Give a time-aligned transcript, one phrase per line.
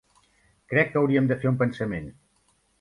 [0.73, 2.13] Crec que hauríem de fer un pensament.